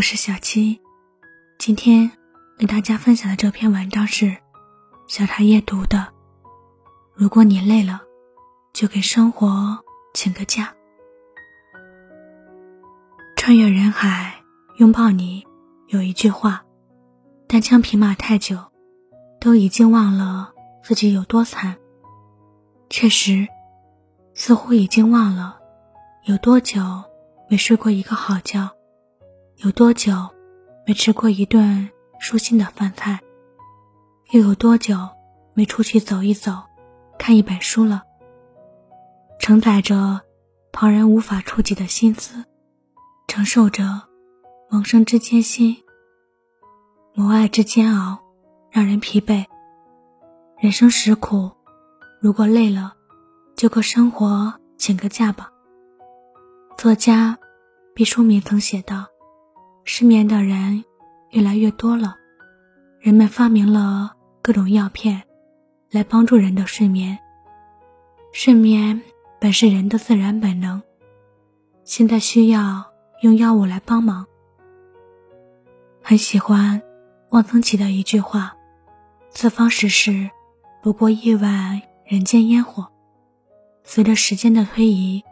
[0.00, 0.80] 我是小七，
[1.58, 2.10] 今天
[2.56, 4.34] 给大家分享的这篇文章是
[5.06, 6.08] 小茶夜读的。
[7.12, 8.00] 如果你累了，
[8.72, 9.78] 就给生活
[10.14, 10.74] 请个假。
[13.36, 14.42] 穿越人海
[14.78, 15.46] 拥抱你，
[15.88, 16.64] 有一句话：
[17.46, 18.56] 单枪匹马太久，
[19.38, 21.76] 都已经忘了自己有多惨。
[22.88, 23.46] 确实，
[24.32, 25.58] 似乎已经忘了
[26.24, 26.80] 有多久
[27.50, 28.70] 没睡过一个好觉。
[29.62, 30.14] 有多久
[30.86, 33.20] 没吃过一顿舒心的饭菜？
[34.30, 34.96] 又有多久
[35.52, 36.62] 没出去走一走、
[37.18, 38.04] 看一本书了？
[39.38, 40.22] 承载着
[40.72, 42.42] 旁人无法触及的心思，
[43.28, 44.04] 承受着
[44.70, 45.76] 萌生之艰辛、
[47.12, 48.18] 母爱之煎熬，
[48.70, 49.44] 让人疲惫。
[50.58, 51.50] 人生实苦，
[52.22, 52.94] 如果累了，
[53.56, 55.50] 就给生活请个假吧。
[56.78, 57.38] 作家
[57.94, 59.04] 毕淑敏曾写道。
[59.92, 60.84] 失眠的人
[61.30, 62.14] 越来越多了，
[63.00, 65.24] 人们发明了各种药片，
[65.90, 67.18] 来帮助人的睡眠。
[68.32, 69.02] 睡眠
[69.40, 70.80] 本是人的自然本能，
[71.82, 72.84] 现在需要
[73.22, 74.26] 用药物来帮忙。
[76.00, 76.80] 很喜欢
[77.30, 78.54] 汪曾祺的一句话
[79.28, 80.30] ：“此方世事，
[80.84, 82.92] 不过亿万人间烟火。”
[83.82, 85.24] 随着时间的推移，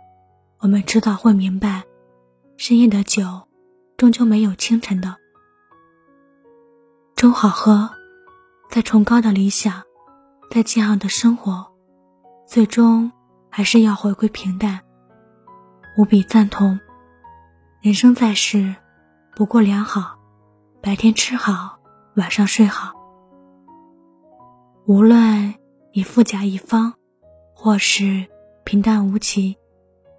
[0.59, 1.84] 我们迟早会明白，
[2.56, 3.48] 深夜的酒。
[3.99, 5.17] 终究没有清晨的
[7.17, 7.91] 粥好喝，
[8.71, 9.83] 再崇高的理想，
[10.53, 11.67] 再激昂的生活，
[12.47, 13.11] 最终
[13.51, 14.83] 还是要回归平淡。
[15.97, 16.79] 无比赞同，
[17.81, 18.77] 人生在世，
[19.35, 20.17] 不过良好，
[20.81, 21.81] 白天吃好，
[22.15, 22.93] 晚上睡好。
[24.87, 25.57] 无论
[25.93, 26.95] 你富甲一方，
[27.53, 28.29] 或是
[28.62, 29.59] 平淡无奇，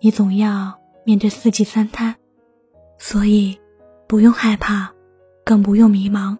[0.01, 2.17] 你总要面对四季三餐，
[2.97, 3.57] 所以。
[4.09, 4.91] 不用害怕，
[5.45, 6.35] 更不用迷茫。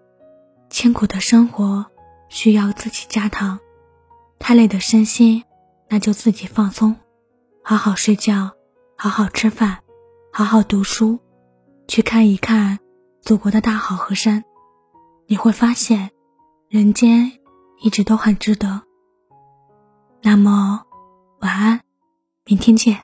[0.71, 1.85] 清苦的生活
[2.27, 3.59] 需要自己加糖，
[4.39, 5.43] 太累的身心，
[5.87, 6.95] 那就自己放松，
[7.63, 8.49] 好好睡觉，
[8.97, 9.77] 好好吃饭，
[10.33, 11.19] 好好读书，
[11.87, 12.79] 去看一看
[13.21, 14.43] 祖国的大好河山。
[15.27, 16.09] 你会发现，
[16.69, 17.31] 人间
[17.83, 18.81] 一直都很值得。
[20.23, 20.81] 那么，
[21.41, 21.81] 晚安，
[22.45, 23.03] 明天见。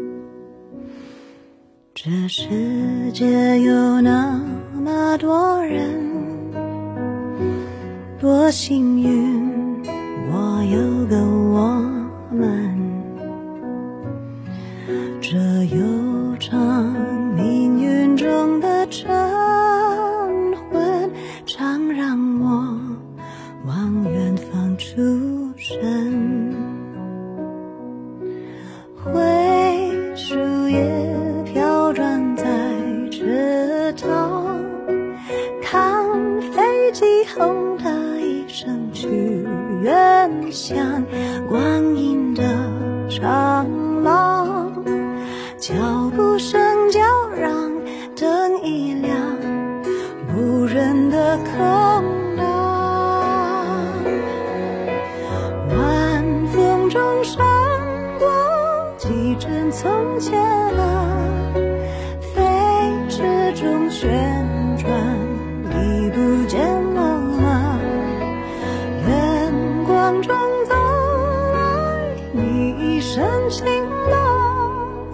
[2.03, 4.41] 这世界有那。
[4.81, 6.51] 么多人，
[8.19, 9.50] 多幸运，
[37.35, 39.07] 轰的一声去
[39.81, 41.03] 远乡，
[41.47, 42.43] 光阴的
[43.09, 44.83] 长廊，
[45.57, 45.73] 脚
[46.15, 46.59] 步声
[46.91, 47.71] 叫嚷，
[48.15, 49.15] 灯一亮，
[50.35, 52.45] 无人的空荡，
[55.69, 57.37] 晚风中闪
[58.19, 58.27] 过
[58.97, 61.07] 几帧从前啊，
[62.33, 62.43] 飞
[63.09, 64.70] 驰中旋
[73.51, 75.07] 心动，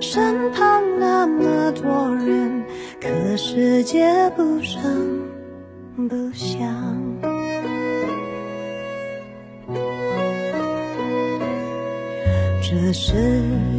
[0.00, 2.64] 身旁那么多人，
[3.00, 5.22] 可世界不声
[6.08, 6.68] 不响。
[12.60, 13.12] 这世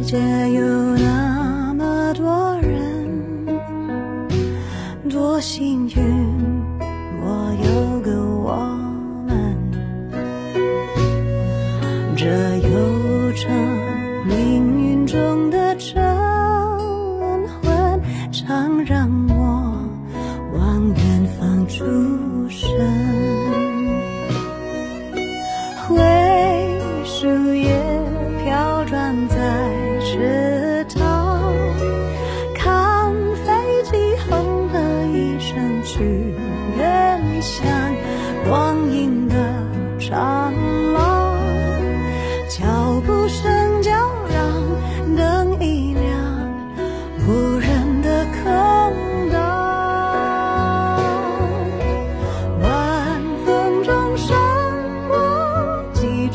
[0.02, 0.16] 界
[0.52, 0.64] 有
[0.96, 3.46] 那么多人，
[5.10, 5.94] 多幸运，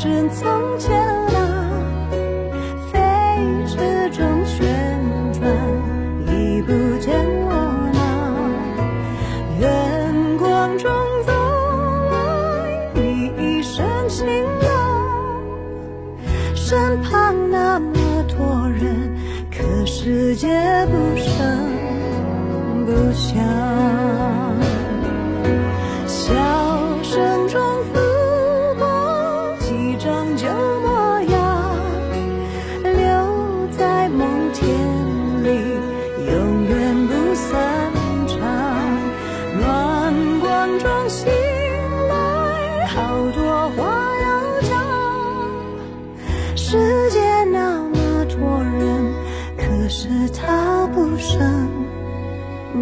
[0.03, 1.69] 是从前啊，
[2.91, 2.97] 飞
[3.67, 3.77] 驰
[4.09, 4.65] 中旋
[5.31, 5.47] 转，
[6.25, 7.13] 已不见
[7.45, 7.51] 我
[7.93, 7.99] 了，
[9.59, 10.91] 远光中
[11.23, 11.31] 走
[12.09, 14.25] 来，你一身晴
[14.63, 14.65] 朗，
[16.55, 19.15] 身旁那么多人，
[19.51, 20.47] 可世界
[20.87, 21.37] 不声
[22.87, 23.70] 不响。
[41.11, 41.29] 醒
[42.07, 42.95] 来，好
[43.31, 43.83] 多话
[44.21, 44.71] 要讲。
[46.55, 47.19] 世界
[47.51, 49.13] 那么多人，
[49.57, 51.67] 可是他不声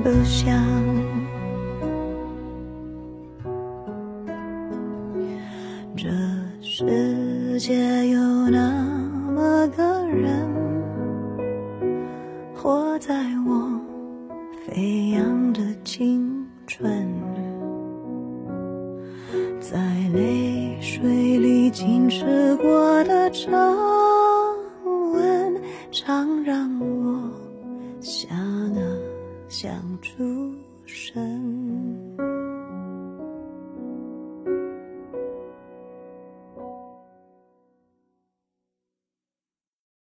[0.03, 0.55] 不响。
[5.97, 6.07] 这
[6.61, 8.85] 世界有那
[9.33, 10.47] 么个人，
[12.55, 13.15] 活在
[13.47, 13.81] 我
[14.67, 17.11] 飞扬的青春，
[19.71, 19.77] 在
[20.15, 23.51] 泪水里浸湿过的皱
[25.13, 25.61] 纹，
[25.91, 27.31] 常让我
[28.01, 28.31] 想
[28.73, 28.81] 啊
[29.47, 29.71] 想
[30.01, 30.51] 出
[30.87, 31.58] 神。